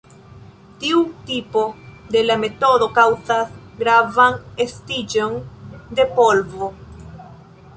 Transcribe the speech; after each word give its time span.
Tiu 0.83 1.01
tipo 1.27 1.61
de 2.15 2.23
la 2.29 2.37
metodo 2.45 2.87
kaŭzas 2.95 3.51
gravan 3.83 4.39
estiĝon 4.67 5.37
de 6.01 6.07
polvo. 6.19 6.73